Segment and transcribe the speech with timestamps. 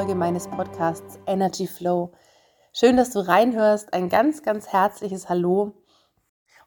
[0.00, 2.10] Folge meines Podcasts Energy Flow.
[2.72, 3.92] Schön, dass du reinhörst.
[3.92, 5.74] Ein ganz, ganz herzliches Hallo.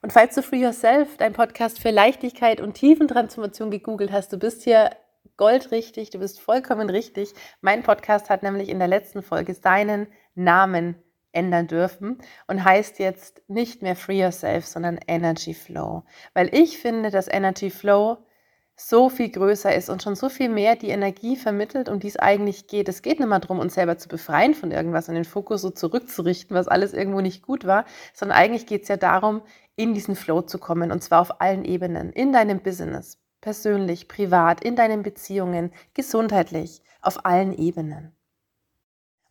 [0.02, 4.62] Und falls du Free Yourself, dein Podcast für Leichtigkeit und Tiefentransformation gegoogelt hast, du bist
[4.62, 4.90] hier
[5.36, 7.34] goldrichtig, du bist vollkommen richtig.
[7.60, 10.06] Mein Podcast hat nämlich in der letzten Folge seinen
[10.36, 10.94] Namen
[11.32, 16.04] ändern dürfen und heißt jetzt nicht mehr Free Yourself, sondern Energy Flow.
[16.34, 18.18] Weil ich finde, dass Energy Flow
[18.76, 22.16] so viel größer ist und schon so viel mehr die Energie vermittelt, um die es
[22.16, 22.88] eigentlich geht.
[22.88, 25.70] Es geht nicht mehr darum, uns selber zu befreien von irgendwas und den Fokus so
[25.70, 29.42] zurückzurichten, was alles irgendwo nicht gut war, sondern eigentlich geht es ja darum,
[29.76, 34.64] in diesen Flow zu kommen und zwar auf allen Ebenen, in deinem Business, persönlich, privat,
[34.64, 38.13] in deinen Beziehungen, gesundheitlich, auf allen Ebenen.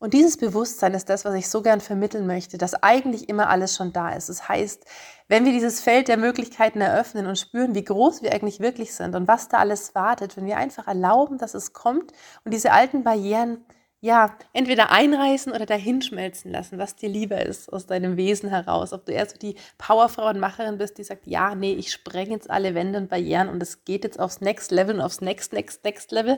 [0.04, 3.74] Und dieses Bewusstsein ist das, was ich so gern vermitteln möchte, dass eigentlich immer alles
[3.74, 4.28] schon da ist.
[4.28, 4.84] Das heißt,
[5.30, 9.16] wenn wir dieses Feld der Möglichkeiten eröffnen und spüren, wie groß wir eigentlich wirklich sind
[9.16, 12.12] und was da alles wartet, wenn wir einfach erlauben, dass es kommt
[12.44, 13.64] und diese alten Barrieren
[14.04, 18.92] ja, entweder einreißen oder dahinschmelzen lassen, was dir lieber ist aus deinem Wesen heraus.
[18.92, 22.30] Ob du eher so die Powerfrau und Macherin bist, die sagt, ja, nee, ich spreng
[22.32, 25.54] jetzt alle Wände und Barrieren und es geht jetzt aufs Next Level und aufs Next,
[25.54, 26.38] Next, Next Level.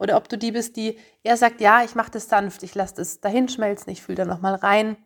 [0.00, 2.96] Oder ob du die bist, die eher sagt, ja, ich mache das sanft, ich lasse
[2.96, 4.96] das dahinschmelzen, ich fühle da nochmal rein.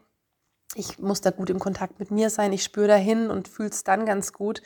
[0.77, 3.85] Ich muss da gut im Kontakt mit mir sein, ich spüre dahin und fühle es
[3.85, 4.63] dann ganz gut.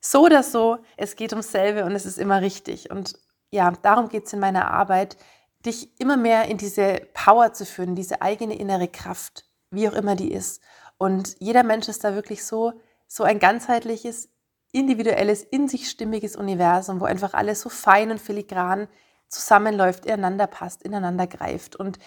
[0.00, 2.90] So oder so, es geht ums selbe und es ist immer richtig.
[2.90, 3.16] Und
[3.52, 5.16] ja, darum geht es in meiner Arbeit,
[5.64, 10.14] dich immer mehr in diese Power zu führen, diese eigene innere Kraft, wie auch immer
[10.14, 10.62] die ist.
[10.98, 12.72] Und jeder Mensch ist da wirklich so,
[13.06, 14.28] so ein ganzheitliches,
[14.72, 18.88] individuelles, in sich stimmiges Universum, wo einfach alles so fein und filigran
[19.28, 21.76] zusammenläuft, ineinander passt, ineinander greift.
[21.76, 21.98] Und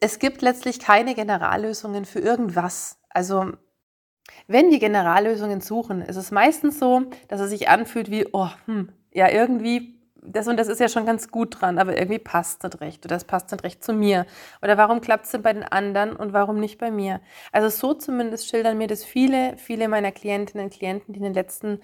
[0.00, 2.98] es gibt letztlich keine Generallösungen für irgendwas.
[3.08, 3.52] Also
[4.46, 8.92] wenn wir Generallösungen suchen, ist es meistens so, dass es sich anfühlt wie, oh, hm,
[9.12, 12.80] ja, irgendwie das und das ist ja schon ganz gut dran, aber irgendwie passt das
[12.80, 14.26] recht oder das passt nicht recht zu mir.
[14.62, 17.20] Oder warum klappt es denn bei den anderen und warum nicht bei mir?
[17.52, 21.34] Also so zumindest schildern mir das viele, viele meiner Klientinnen und Klienten, die in den
[21.34, 21.80] letzten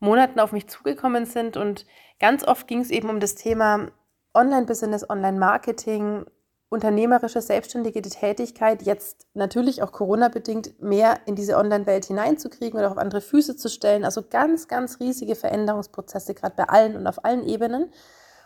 [0.00, 1.56] Monaten auf mich zugekommen sind.
[1.56, 1.86] Und
[2.20, 3.88] ganz oft ging es eben um das Thema
[4.34, 6.26] Online-Business, Online-Marketing,
[6.68, 13.20] unternehmerische, selbstständige Tätigkeit jetzt natürlich auch Corona-bedingt mehr in diese Online-Welt hineinzukriegen oder auf andere
[13.20, 14.04] Füße zu stellen.
[14.04, 17.92] Also ganz, ganz riesige Veränderungsprozesse, gerade bei allen und auf allen Ebenen.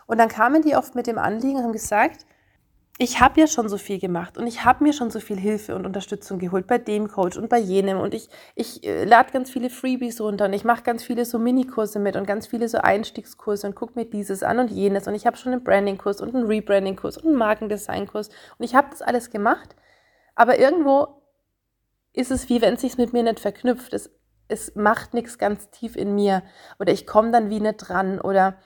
[0.05, 2.25] Und dann kamen die oft mit dem Anliegen und haben gesagt,
[3.01, 5.73] ich habe ja schon so viel gemacht und ich habe mir schon so viel Hilfe
[5.73, 7.97] und Unterstützung geholt bei dem Coach und bei jenem.
[7.97, 11.39] Und ich, ich äh, lade ganz viele Freebies runter und ich mache ganz viele so
[11.39, 15.07] Minikurse mit und ganz viele so Einstiegskurse und gucke mir dieses an und jenes.
[15.07, 18.27] Und ich habe schon einen Branding-Kurs und einen Rebranding-Kurs und einen Markendesign-Kurs.
[18.27, 19.77] Und ich habe das alles gemacht,
[20.35, 21.21] aber irgendwo
[22.11, 23.93] ist es wie wenn es sich mit mir nicht verknüpft.
[23.93, 24.11] Es,
[24.49, 26.43] es macht nichts ganz tief in mir.
[26.79, 28.19] Oder ich komme dann wie nicht dran.
[28.19, 28.57] Oder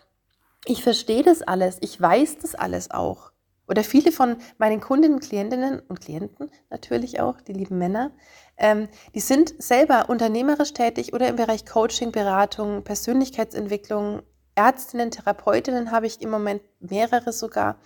[0.66, 3.33] ich verstehe das alles, ich weiß das alles auch.
[3.68, 8.12] Oder viele von meinen Kundinnen, Klientinnen und Klienten natürlich auch, die lieben Männer,
[8.58, 14.22] ähm, die sind selber unternehmerisch tätig oder im Bereich Coaching, Beratung, Persönlichkeitsentwicklung,
[14.56, 17.80] Ärztinnen, Therapeutinnen habe ich im Moment mehrere sogar,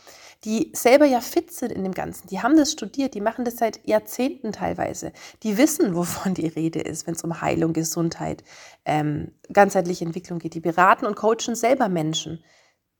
[0.43, 2.27] die selber ja fit sind in dem Ganzen.
[2.27, 5.13] Die haben das studiert, die machen das seit Jahrzehnten teilweise.
[5.43, 8.43] Die wissen, wovon die Rede ist, wenn es um Heilung, Gesundheit,
[8.83, 10.55] ähm, ganzheitliche Entwicklung geht.
[10.55, 12.43] Die beraten und coachen selber Menschen,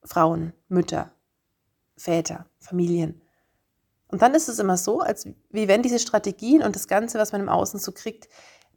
[0.04, 1.12] Frauen, Mütter,
[1.98, 3.22] Väter, Familien.
[4.10, 7.32] Und dann ist es immer so, als wie wenn diese Strategien und das Ganze, was
[7.32, 8.30] man im Außen so kriegt,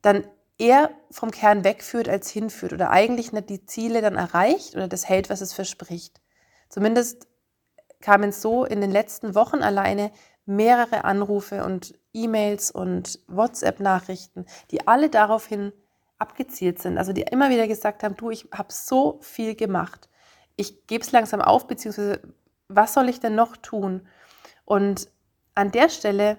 [0.03, 0.25] dann
[0.59, 5.09] eher vom Kern wegführt als hinführt oder eigentlich nicht die Ziele dann erreicht oder das
[5.09, 6.21] hält, was es verspricht.
[6.69, 7.29] Zumindest
[8.01, 10.11] kamen so in den letzten Wochen alleine
[10.47, 15.73] mehrere Anrufe und E-Mails und WhatsApp-Nachrichten, die alle daraufhin
[16.19, 16.99] abgezielt sind.
[16.99, 20.09] Also die immer wieder gesagt haben, du, ich habe so viel gemacht.
[20.57, 22.21] Ich gebe es langsam auf, beziehungsweise
[22.71, 24.07] was soll ich denn noch tun?
[24.65, 25.09] Und
[25.55, 26.39] an der Stelle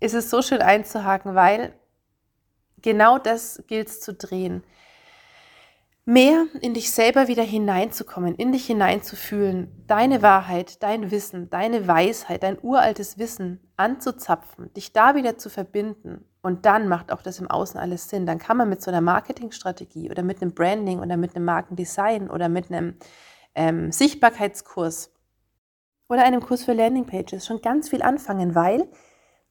[0.00, 1.72] ist es so schön einzuhaken, weil
[2.82, 4.64] genau das gilt es zu drehen.
[6.04, 12.42] Mehr in dich selber wieder hineinzukommen, in dich hineinzufühlen, deine Wahrheit, dein Wissen, deine Weisheit,
[12.42, 16.24] dein uraltes Wissen anzuzapfen, dich da wieder zu verbinden.
[16.42, 18.26] Und dann macht auch das im Außen alles Sinn.
[18.26, 22.28] Dann kann man mit so einer Marketingstrategie oder mit einem Branding oder mit einem Markendesign
[22.28, 22.96] oder mit einem
[23.54, 25.12] ähm, Sichtbarkeitskurs
[26.08, 28.88] oder einem Kurs für Landingpages schon ganz viel anfangen, weil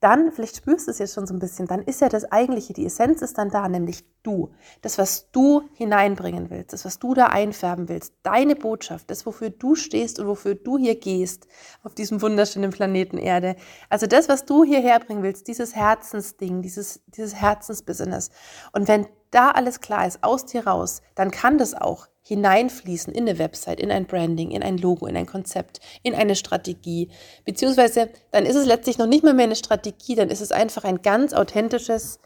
[0.02, 2.74] dann, vielleicht spürst du es jetzt schon so ein bisschen, dann ist ja das eigentliche,
[2.74, 4.50] die Essenz ist dann da, nämlich du.
[4.82, 9.52] Das, was du hineinbringen willst, das, was du da einfärben willst, deine Botschaft, das, wofür
[9.52, 11.48] du stehst und wofür du hier gehst
[11.84, 13.56] auf diesem wunderschönen Planeten Erde.
[13.90, 18.32] Also das, was du hierher bringen willst, dieses Herzensding, dieses, dieses Herzensbusiness.
[18.72, 23.28] Und wenn da alles klar ist, aus dir raus, dann kann das auch hineinfließen in
[23.28, 27.10] eine Website, in ein Branding, in ein Logo, in ein Konzept, in eine Strategie.
[27.46, 30.84] Beziehungsweise dann ist es letztlich noch nicht mal mehr eine Strategie, dann ist es einfach
[30.84, 32.20] ein ganz authentisches,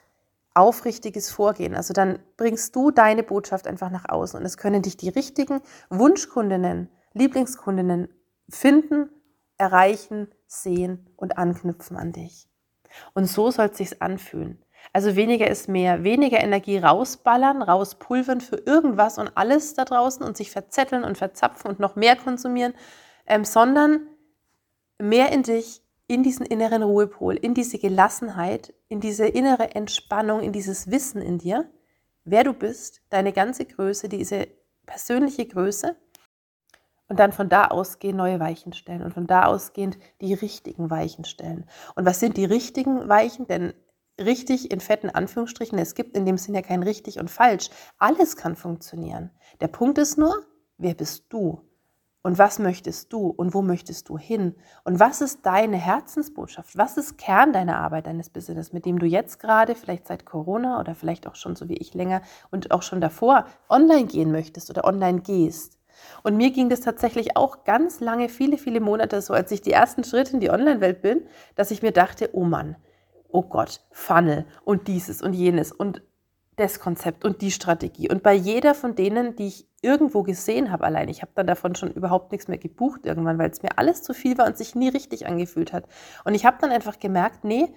[0.53, 1.75] aufrichtiges Vorgehen.
[1.75, 5.61] Also dann bringst du deine Botschaft einfach nach außen und es können dich die richtigen
[5.89, 8.09] Wunschkundinnen, Lieblingskundinnen
[8.49, 9.09] finden,
[9.57, 12.47] erreichen, sehen und anknüpfen an dich.
[13.13, 14.64] Und so soll es sich anfühlen.
[14.93, 20.37] Also weniger ist mehr, weniger Energie rausballern, rauspulvern für irgendwas und alles da draußen und
[20.37, 22.73] sich verzetteln und verzapfen und noch mehr konsumieren,
[23.27, 24.07] ähm, sondern
[24.99, 30.53] mehr in dich, in diesen inneren Ruhepol, in diese Gelassenheit, in diese innere Entspannung, in
[30.53, 31.69] dieses Wissen in dir,
[32.23, 34.47] wer du bist, deine ganze Größe, diese
[34.85, 35.95] persönliche Größe
[37.07, 41.25] und dann von da ausgehend neue Weichen stellen und von da ausgehend die richtigen Weichen
[41.25, 41.65] stellen.
[41.95, 43.47] Und was sind die richtigen Weichen?
[43.47, 43.73] Denn
[44.19, 47.69] richtig in fetten Anführungsstrichen, es gibt in dem Sinne ja kein richtig und falsch.
[47.97, 49.31] Alles kann funktionieren.
[49.61, 50.45] Der Punkt ist nur,
[50.77, 51.61] wer bist du?
[52.21, 54.55] Und was möchtest du und wo möchtest du hin?
[54.83, 56.75] Und was ist deine Herzensbotschaft?
[56.75, 60.79] Was ist Kern deiner Arbeit, deines Business, mit dem du jetzt gerade, vielleicht seit Corona
[60.79, 64.71] oder vielleicht auch schon so wie ich länger und auch schon davor, online gehen möchtest
[64.71, 65.77] oder online gehst?
[66.23, 69.71] Und mir ging das tatsächlich auch ganz lange, viele, viele Monate so, als ich die
[69.71, 72.75] ersten Schritte in die Online-Welt bin, dass ich mir dachte, oh Mann,
[73.35, 76.01] oh Gott, Funnel und dieses und jenes und
[76.55, 78.09] das Konzept und die Strategie.
[78.09, 81.75] Und bei jeder von denen, die ich irgendwo gesehen habe, allein, ich habe dann davon
[81.75, 84.73] schon überhaupt nichts mehr gebucht irgendwann, weil es mir alles zu viel war und sich
[84.73, 85.85] nie richtig angefühlt hat.
[86.23, 87.73] Und ich habe dann einfach gemerkt, nee,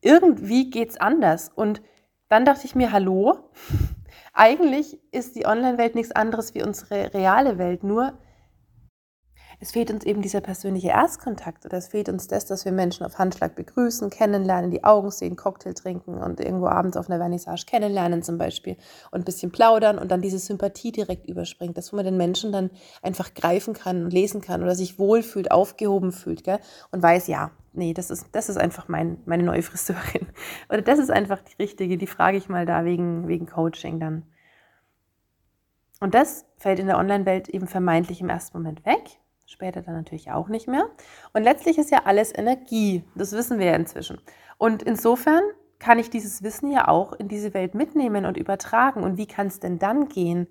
[0.00, 1.50] irgendwie geht es anders.
[1.54, 1.82] Und
[2.28, 3.50] dann dachte ich mir, hallo,
[4.32, 8.14] eigentlich ist die Online-Welt nichts anderes wie unsere reale Welt, nur
[9.62, 13.06] es fehlt uns eben dieser persönliche Erstkontakt oder es fehlt uns das, dass wir Menschen
[13.06, 17.64] auf Handschlag begrüßen, kennenlernen, die Augen sehen, Cocktail trinken und irgendwo abends auf einer Vernissage
[17.64, 18.76] kennenlernen zum Beispiel
[19.12, 22.70] und ein bisschen plaudern und dann diese Sympathie direkt überspringt, dass man den Menschen dann
[23.02, 26.58] einfach greifen kann und lesen kann oder sich wohlfühlt, aufgehoben fühlt gell?
[26.90, 30.26] und weiß, ja, nee, das ist, das ist einfach mein, meine neue Friseurin
[30.70, 34.24] oder das ist einfach die richtige, die frage ich mal da wegen, wegen Coaching dann.
[36.00, 40.30] Und das fällt in der Online-Welt eben vermeintlich im ersten Moment weg später dann natürlich
[40.30, 40.88] auch nicht mehr.
[41.32, 44.20] Und letztlich ist ja alles Energie, das wissen wir ja inzwischen.
[44.58, 45.42] Und insofern
[45.78, 49.02] kann ich dieses Wissen ja auch in diese Welt mitnehmen und übertragen.
[49.02, 50.46] Und wie kann es denn dann gehen?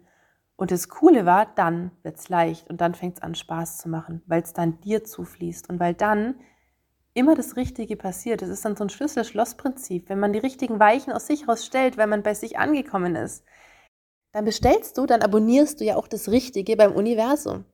[0.57, 3.89] Und das Coole war, dann wird es leicht und dann fängt es an Spaß zu
[3.89, 6.35] machen, weil es dann dir zufließt und weil dann
[7.13, 8.41] immer das Richtige passiert.
[8.41, 10.09] Das ist dann so ein Schlüssel-Schloss-Prinzip.
[10.09, 13.43] Wenn man die richtigen Weichen aus sich raus stellt, weil man bei sich angekommen ist,
[14.33, 17.65] dann bestellst du, dann abonnierst du ja auch das Richtige beim Universum.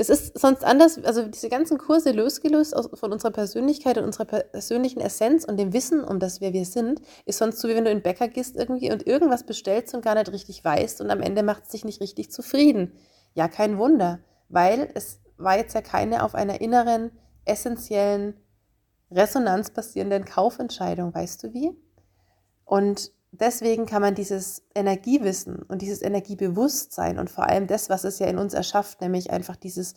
[0.00, 4.24] Es ist sonst anders, also diese ganzen Kurse losgelöst aus, von unserer Persönlichkeit und unserer
[4.24, 7.84] persönlichen Essenz und dem Wissen um das, wer wir sind, ist sonst so, wie wenn
[7.84, 11.10] du in den Bäcker gehst irgendwie und irgendwas bestellst und gar nicht richtig weißt und
[11.10, 12.94] am Ende macht es dich nicht richtig zufrieden.
[13.34, 17.10] Ja, kein Wunder, weil es war jetzt ja keine auf einer inneren,
[17.44, 18.40] essentiellen,
[19.10, 21.76] Resonanz basierenden Kaufentscheidung, weißt du wie?
[22.64, 28.18] Und deswegen kann man dieses Energiewissen und dieses Energiebewusstsein und vor allem das, was es
[28.18, 29.94] ja in uns erschafft, nämlich einfach dieses,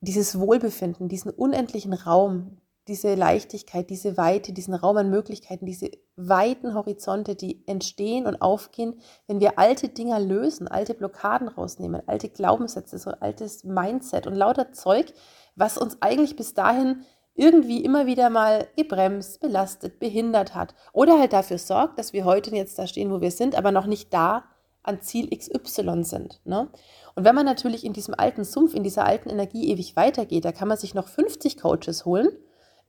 [0.00, 2.58] dieses Wohlbefinden, diesen unendlichen Raum,
[2.88, 9.00] diese Leichtigkeit, diese Weite, diesen Raum an Möglichkeiten, diese weiten Horizonte, die entstehen und aufgehen,
[9.28, 14.72] wenn wir alte Dinger lösen, alte Blockaden rausnehmen, alte Glaubenssätze, so altes Mindset und lauter
[14.72, 15.14] Zeug,
[15.54, 21.32] was uns eigentlich bis dahin irgendwie immer wieder mal gebremst, belastet, behindert hat oder halt
[21.32, 24.44] dafür sorgt, dass wir heute jetzt da stehen, wo wir sind, aber noch nicht da
[24.82, 26.40] an Ziel XY sind.
[26.44, 26.68] Ne?
[27.14, 30.52] Und wenn man natürlich in diesem alten Sumpf, in dieser alten Energie ewig weitergeht, da
[30.52, 32.28] kann man sich noch 50 Coaches holen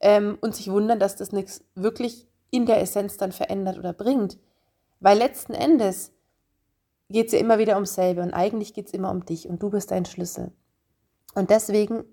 [0.00, 4.38] ähm, und sich wundern, dass das nichts wirklich in der Essenz dann verändert oder bringt.
[5.00, 6.12] Weil letzten Endes
[7.10, 9.62] geht es ja immer wieder ums selbe und eigentlich geht es immer um dich und
[9.62, 10.52] du bist dein Schlüssel.
[11.34, 12.04] Und deswegen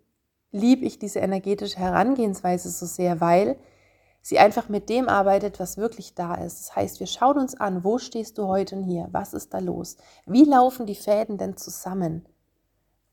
[0.51, 3.58] liebe ich diese energetische Herangehensweise so sehr, weil
[4.22, 6.60] sie einfach mit dem arbeitet, was wirklich da ist.
[6.60, 9.08] Das heißt, wir schauen uns an, wo stehst du heute und hier?
[9.12, 9.98] Was ist da los?
[10.25, 12.25] Wie laufen die Fäden denn zusammen?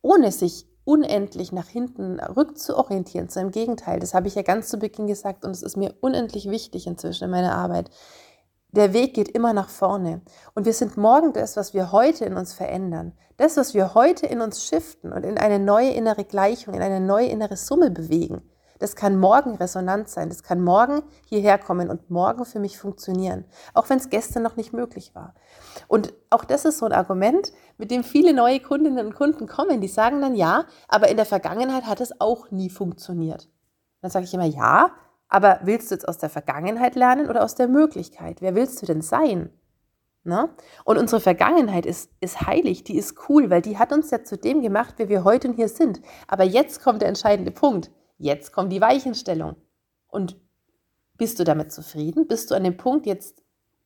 [0.02, 3.28] Ohne sich unendlich nach hinten rückzuorientieren.
[3.28, 5.95] Zu im Gegenteil, das habe ich ja ganz zu Beginn gesagt und es ist mir
[6.00, 7.90] unendlich wichtig inzwischen in meiner Arbeit.
[8.72, 10.20] Der Weg geht immer nach vorne.
[10.54, 13.12] Und wir sind morgen das, was wir heute in uns verändern.
[13.38, 17.00] Das, was wir heute in uns shiften und in eine neue innere Gleichung, in eine
[17.00, 18.42] neue innere Summe bewegen.
[18.78, 20.28] Das kann morgen resonant sein.
[20.28, 23.44] Das kann morgen hierher kommen und morgen für mich funktionieren.
[23.75, 25.34] Auch wenn es gestern noch nicht möglich war.
[25.88, 29.80] Und auch das ist so ein Argument, mit dem viele neue Kundinnen und Kunden kommen.
[29.80, 33.48] Die sagen dann, ja, aber in der Vergangenheit hat es auch nie funktioniert.
[34.02, 34.92] Dann sage ich immer, ja,
[35.28, 38.40] aber willst du jetzt aus der Vergangenheit lernen oder aus der Möglichkeit?
[38.40, 39.50] Wer willst du denn sein?
[40.25, 40.50] Ne?
[40.85, 44.37] Und unsere Vergangenheit ist, ist heilig, die ist cool, weil die hat uns ja zu
[44.37, 46.00] dem gemacht, wer wir heute und hier sind.
[46.26, 47.90] Aber jetzt kommt der entscheidende Punkt.
[48.18, 49.56] Jetzt kommt die Weichenstellung.
[50.08, 50.37] Und
[51.16, 52.26] bist du damit zufrieden?
[52.26, 53.42] Bist du an dem Punkt jetzt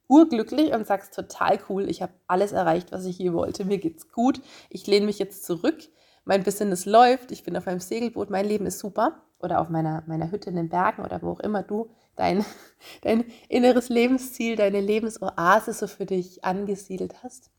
[0.08, 4.10] urglücklich und sagst total cool, ich habe alles erreicht, was ich je wollte, mir geht's
[4.12, 5.78] gut, ich lehne mich jetzt zurück,
[6.24, 10.02] mein Business läuft, ich bin auf einem Segelboot, mein Leben ist super oder auf meiner,
[10.06, 12.44] meiner Hütte in den Bergen oder wo auch immer du dein,
[13.02, 17.50] dein inneres Lebensziel, deine Lebensoase so für dich angesiedelt hast.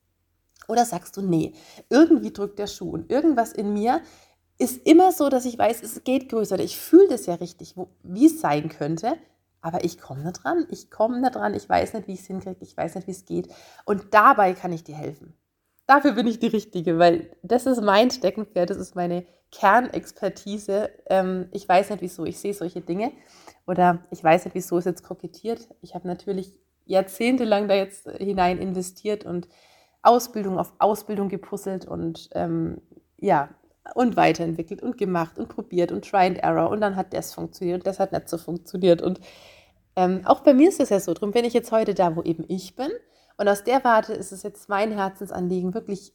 [0.67, 1.53] Oder sagst du, nee,
[1.89, 4.01] irgendwie drückt der Schuh und irgendwas in mir
[4.57, 6.57] ist immer so, dass ich weiß, es geht größer.
[6.59, 9.17] Ich fühle das ja richtig, wie es sein könnte,
[9.61, 10.67] aber ich komme nicht dran.
[10.69, 11.53] Ich komme nicht dran.
[11.53, 12.57] Ich weiß nicht, wie ich es hinkriege.
[12.61, 13.47] Ich weiß nicht, wie es geht.
[13.85, 15.33] Und dabei kann ich dir helfen.
[15.93, 20.89] Dafür bin ich die Richtige, weil das ist mein Steckenpferd, das ist meine Kernexpertise.
[21.07, 22.25] Ähm, ich weiß nicht, wieso.
[22.25, 23.11] Ich sehe solche Dinge.
[23.67, 25.67] Oder ich weiß nicht, wieso es jetzt kokettiert.
[25.83, 29.47] Ich habe natürlich jahrzehntelang da jetzt hinein investiert und
[30.01, 32.81] Ausbildung auf Ausbildung gepuzzelt und ähm,
[33.19, 33.49] ja,
[33.93, 36.71] und weiterentwickelt und gemacht und probiert und try and error.
[36.71, 39.03] Und dann hat das funktioniert und das hat nicht so funktioniert.
[39.03, 39.19] Und
[39.95, 42.23] ähm, auch bei mir ist es ja so, darum bin ich jetzt heute da, wo
[42.23, 42.89] eben ich bin
[43.37, 46.13] und aus der Warte ist es jetzt mein Herzensanliegen, wirklich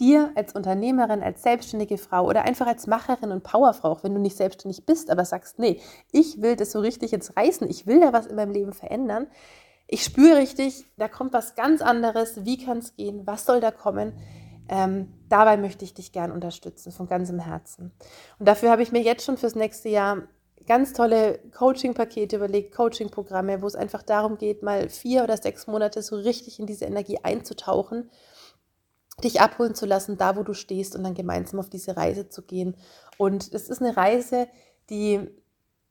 [0.00, 4.20] dir als Unternehmerin, als selbstständige Frau oder einfach als Macherin und Powerfrau, auch wenn du
[4.20, 8.00] nicht selbstständig bist, aber sagst, nee, ich will das so richtig jetzt reißen, ich will
[8.00, 9.26] da was in meinem Leben verändern.
[9.86, 12.44] Ich spüre richtig, da kommt was ganz anderes.
[12.44, 13.26] Wie kann es gehen?
[13.26, 14.12] Was soll da kommen?
[14.68, 17.90] Ähm, dabei möchte ich dich gern unterstützen, von ganzem Herzen.
[18.38, 20.28] Und dafür habe ich mir jetzt schon fürs nächste Jahr
[20.66, 26.02] ganz tolle Coaching-Pakete überlegt, Coaching-Programme, wo es einfach darum geht, mal vier oder sechs Monate
[26.02, 28.10] so richtig in diese Energie einzutauchen,
[29.22, 32.42] dich abholen zu lassen, da wo du stehst und dann gemeinsam auf diese Reise zu
[32.42, 32.76] gehen.
[33.18, 34.48] Und es ist eine Reise,
[34.88, 35.28] die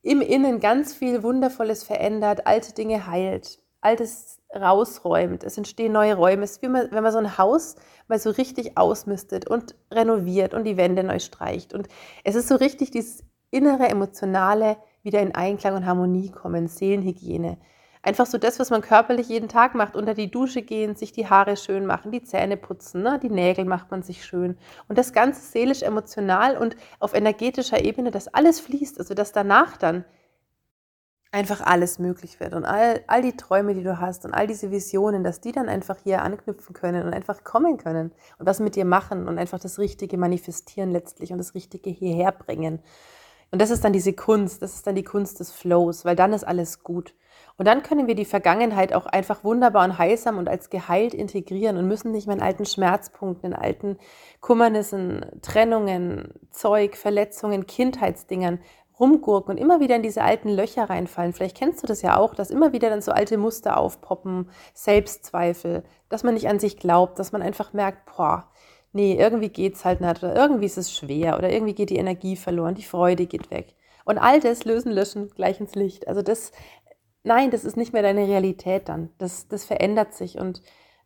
[0.01, 5.43] im Innen ganz viel Wundervolles verändert, alte Dinge heilt, Altes rausräumt.
[5.43, 6.43] Es entstehen neue Räume.
[6.43, 7.75] Es ist wie man, wenn man so ein Haus
[8.07, 11.73] mal so richtig ausmistet und renoviert und die Wände neu streicht.
[11.73, 11.88] Und
[12.23, 17.58] es ist so richtig dieses innere, emotionale wieder in Einklang und Harmonie kommen, Seelenhygiene.
[18.01, 21.27] Einfach so das, was man körperlich jeden Tag macht, unter die Dusche gehen, sich die
[21.27, 23.20] Haare schön machen, die Zähne putzen, ne?
[23.22, 24.58] die Nägel macht man sich schön.
[24.88, 29.75] Und das Ganze seelisch, emotional und auf energetischer Ebene, dass alles fließt, also dass danach
[29.75, 30.06] dann
[31.32, 34.72] einfach alles möglich wird und all, all die Träume, die du hast und all diese
[34.72, 38.75] Visionen, dass die dann einfach hier anknüpfen können und einfach kommen können und was mit
[38.75, 42.82] dir machen und einfach das Richtige manifestieren letztlich und das Richtige hierher bringen.
[43.51, 46.34] Und das ist dann diese Kunst, das ist dann die Kunst des Flows, weil dann
[46.34, 47.13] ist alles gut.
[47.58, 51.77] Und dann können wir die Vergangenheit auch einfach wunderbar und heilsam und als geheilt integrieren
[51.77, 53.98] und müssen nicht mehr in alten Schmerzpunkten, in alten
[54.39, 58.60] Kummernissen, Trennungen, Zeug, Verletzungen, Kindheitsdingern
[59.00, 61.34] rumgurken und immer wieder in diese alten Löcher reinfallen.
[61.34, 65.84] Vielleicht kennst du das ja auch, dass immer wieder dann so alte Muster aufpoppen, Selbstzweifel,
[66.10, 68.48] dass man nicht an sich glaubt, dass man einfach merkt, boah,
[68.93, 72.36] nee, irgendwie geht's halt nicht oder irgendwie ist es schwer oder irgendwie geht die Energie
[72.36, 73.75] verloren, die Freude geht weg.
[74.05, 76.08] Und all das lösen, löschen, gleich ins Licht.
[76.08, 76.51] Also das,
[77.24, 79.10] nein, das ist nicht mehr deine Realität dann.
[79.17, 80.62] Das, das verändert sich und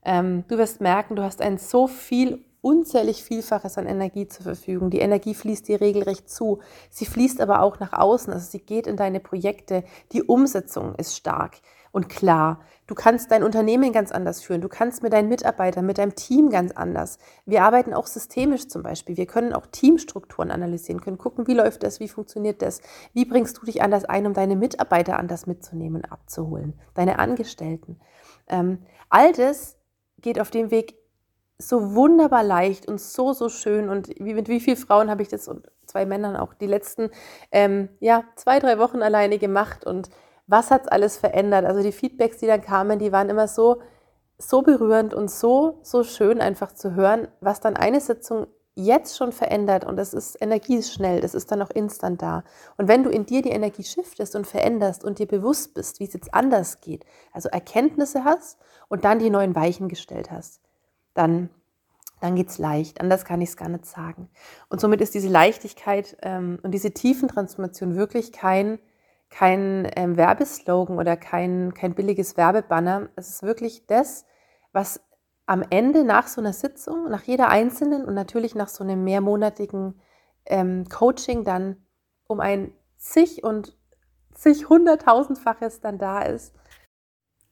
[0.06, 4.90] ähm, du wirst merken, du hast ein so viel unzählig Vielfaches an Energie zur Verfügung.
[4.90, 6.62] Die Energie fließt dir regelrecht zu.
[6.90, 8.32] Sie fließt aber auch nach außen.
[8.32, 9.84] Also sie geht in deine Projekte.
[10.13, 11.58] Die Umsetzung ist stark
[11.94, 12.60] und klar.
[12.88, 14.60] Du kannst dein Unternehmen ganz anders führen.
[14.60, 17.20] Du kannst mit deinen Mitarbeitern, mit deinem Team ganz anders.
[17.46, 19.16] Wir arbeiten auch systemisch zum Beispiel.
[19.16, 22.82] Wir können auch Teamstrukturen analysieren, können gucken, wie läuft das, wie funktioniert das,
[23.14, 28.00] wie bringst du dich anders ein, um deine Mitarbeiter anders mitzunehmen, abzuholen, deine Angestellten.
[28.48, 29.78] Ähm, all das
[30.20, 30.96] geht auf dem Weg
[31.60, 33.88] so wunderbar leicht und so, so schön.
[33.88, 37.12] Und wie, mit wie vielen Frauen habe ich das und zwei Männern auch die letzten
[37.52, 40.10] ähm, ja, zwei, drei Wochen alleine gemacht und
[40.48, 41.66] was hat es alles verändert?
[41.66, 43.82] Also die Feedbacks, die dann kamen, die waren immer so,
[44.38, 49.32] so berührend und so, so schön einfach zu hören, was dann eine Sitzung jetzt schon
[49.32, 52.44] verändert und das ist Energie ist das ist dann auch instant da.
[52.78, 56.06] Und wenn du in dir die Energie shiftest und veränderst und dir bewusst bist, wie
[56.06, 58.58] es jetzt anders geht, also Erkenntnisse hast
[58.90, 60.60] und dann die neuen Weichen gestellt hast,
[61.14, 61.50] dann,
[62.20, 63.00] dann geht es leicht.
[63.00, 64.30] Anders kann ich es gar nicht sagen.
[64.70, 68.80] Und somit ist diese Leichtigkeit ähm, und diese Tiefentransformation wirklich kein,
[69.34, 73.10] kein ähm, Werbeslogan oder kein, kein billiges Werbebanner.
[73.16, 74.25] Es ist wirklich das,
[74.74, 75.02] was
[75.48, 80.00] am Ende nach so einer Sitzung, nach jeder einzelnen und natürlich nach so einem mehrmonatigen
[80.46, 81.78] ähm, Coaching dann
[82.28, 83.75] um ein zig und
[84.36, 86.54] zig hunderttausendfaches dann da ist.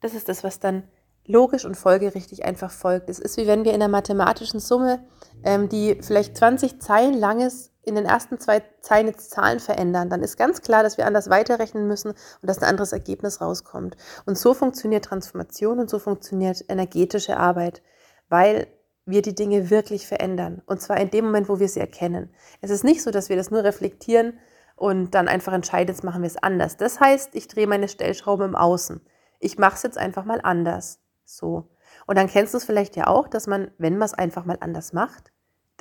[0.01, 0.83] Das ist das, was dann
[1.25, 3.09] logisch und folgerichtig einfach folgt.
[3.09, 5.03] Es ist wie wenn wir in einer mathematischen Summe,
[5.43, 10.09] ähm, die vielleicht 20 Zeilen lang ist, in den ersten zwei Zeilen jetzt Zahlen verändern,
[10.09, 13.97] dann ist ganz klar, dass wir anders weiterrechnen müssen und dass ein anderes Ergebnis rauskommt.
[14.25, 17.81] Und so funktioniert Transformation und so funktioniert energetische Arbeit,
[18.29, 18.67] weil
[19.05, 20.61] wir die Dinge wirklich verändern.
[20.65, 22.33] Und zwar in dem Moment, wo wir sie erkennen.
[22.61, 24.39] Es ist nicht so, dass wir das nur reflektieren
[24.75, 26.77] und dann einfach entscheiden, jetzt machen wir es anders.
[26.77, 29.01] Das heißt, ich drehe meine Stellschraube im Außen.
[29.39, 30.99] Ich mache es jetzt einfach mal anders.
[31.25, 31.69] So.
[32.05, 34.57] Und dann kennst du es vielleicht ja auch, dass man, wenn man es einfach mal
[34.59, 35.31] anders macht,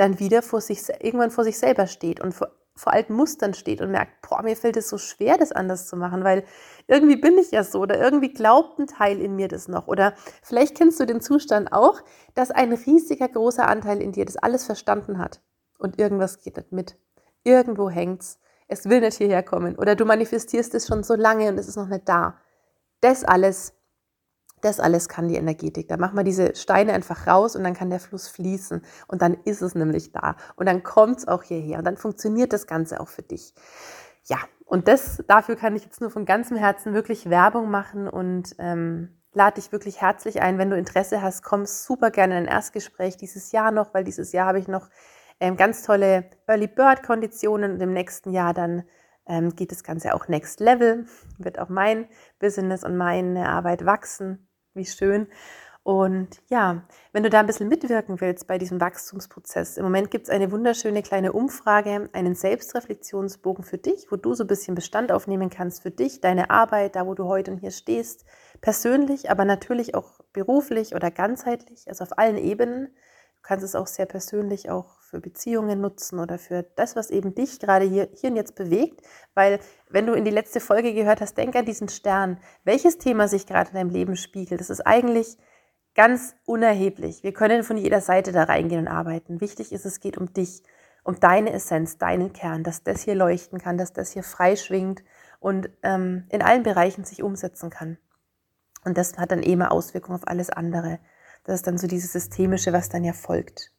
[0.00, 3.82] dann wieder vor sich, irgendwann vor sich selber steht und vor, vor alten Mustern steht
[3.82, 6.44] und merkt, boah, mir fällt es so schwer, das anders zu machen, weil
[6.86, 9.86] irgendwie bin ich ja so oder irgendwie glaubt ein Teil in mir das noch.
[9.86, 12.00] Oder vielleicht kennst du den Zustand auch,
[12.34, 15.42] dass ein riesiger großer Anteil in dir das alles verstanden hat
[15.78, 16.96] und irgendwas geht nicht mit.
[17.44, 18.38] Irgendwo hängt's.
[18.66, 19.76] Es will nicht hierher kommen.
[19.76, 22.38] Oder du manifestierst es schon so lange und es ist noch nicht da.
[23.00, 23.74] Das alles
[24.60, 25.88] das alles kann die Energetik.
[25.88, 28.82] Da machen wir diese Steine einfach raus und dann kann der Fluss fließen.
[29.08, 30.36] Und dann ist es nämlich da.
[30.56, 31.78] Und dann kommt es auch hierher.
[31.78, 33.54] Und dann funktioniert das Ganze auch für dich.
[34.24, 38.54] Ja, und das, dafür kann ich jetzt nur von ganzem Herzen wirklich Werbung machen und
[38.58, 40.58] ähm, lade dich wirklich herzlich ein.
[40.58, 44.32] Wenn du Interesse hast, komm super gerne in ein Erstgespräch dieses Jahr noch, weil dieses
[44.32, 44.88] Jahr habe ich noch
[45.40, 48.84] ähm, ganz tolle Early Bird Konditionen und im nächsten Jahr dann
[49.26, 51.06] ähm, geht das Ganze auch Next Level,
[51.38, 52.06] wird auch mein
[52.38, 55.26] Business und meine Arbeit wachsen wie schön.
[55.82, 60.24] Und ja, wenn du da ein bisschen mitwirken willst bei diesem Wachstumsprozess, im Moment gibt
[60.24, 65.10] es eine wunderschöne kleine Umfrage, einen Selbstreflexionsbogen für dich, wo du so ein bisschen Bestand
[65.10, 68.26] aufnehmen kannst für dich, deine Arbeit, da wo du heute und hier stehst,
[68.60, 72.88] persönlich, aber natürlich auch beruflich oder ganzheitlich, also auf allen Ebenen.
[72.88, 77.34] Du kannst es auch sehr persönlich auch für Beziehungen nutzen oder für das, was eben
[77.34, 79.02] dich gerade hier, hier und jetzt bewegt.
[79.34, 82.38] Weil wenn du in die letzte Folge gehört hast, denk an diesen Stern.
[82.64, 85.36] Welches Thema sich gerade in deinem Leben spiegelt, das ist eigentlich
[85.96, 87.24] ganz unerheblich.
[87.24, 89.40] Wir können von jeder Seite da reingehen und arbeiten.
[89.40, 90.62] Wichtig ist, es geht um dich,
[91.02, 95.02] um deine Essenz, deinen Kern, dass das hier leuchten kann, dass das hier freischwingt
[95.40, 97.98] und ähm, in allen Bereichen sich umsetzen kann.
[98.84, 101.00] Und das hat dann eben Auswirkungen auf alles andere.
[101.44, 103.72] Das ist dann so dieses Systemische, was dann ja folgt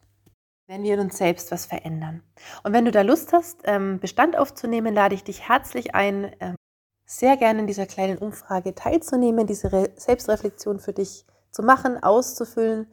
[0.71, 2.23] wenn wir in uns selbst was verändern.
[2.63, 6.55] Und wenn du da Lust hast, ähm, Bestand aufzunehmen, lade ich dich herzlich ein, ähm,
[7.03, 12.87] sehr gerne in dieser kleinen Umfrage teilzunehmen, diese Selbstreflexion für dich zu machen, auszufüllen.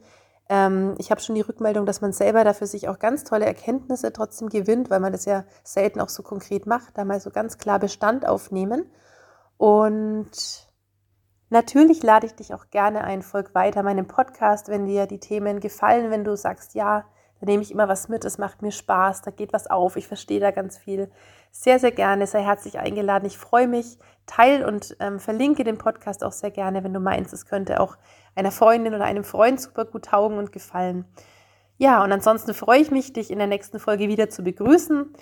[0.49, 4.11] Ähm, ich habe schon die Rückmeldung, dass man selber dafür sich auch ganz tolle Erkenntnisse
[4.11, 7.57] trotzdem gewinnt, weil man das ja selten auch so konkret macht, da mal so ganz
[7.57, 8.91] klar Bestand aufnehmen.
[9.57, 10.67] Und
[11.51, 15.59] Natürlich lade ich dich auch gerne ein, folg weiter meinem Podcast, wenn dir die Themen
[15.59, 17.05] gefallen, wenn du sagst, ja,
[17.39, 20.07] da nehme ich immer was mit, es macht mir Spaß, da geht was auf, ich
[20.07, 21.09] verstehe da ganz viel.
[21.51, 23.25] Sehr, sehr gerne, sei herzlich eingeladen.
[23.25, 27.33] Ich freue mich, teile und ähm, verlinke den Podcast auch sehr gerne, wenn du meinst,
[27.33, 27.97] es könnte auch
[28.35, 31.05] einer Freundin oder einem Freund super gut taugen und gefallen.
[31.77, 35.13] Ja, und ansonsten freue ich mich, dich in der nächsten Folge wieder zu begrüßen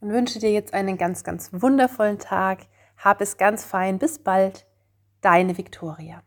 [0.00, 2.60] und wünsche dir jetzt einen ganz, ganz wundervollen Tag.
[2.96, 3.98] Hab es ganz fein.
[3.98, 4.66] Bis bald.
[5.20, 6.22] Deine Viktoria.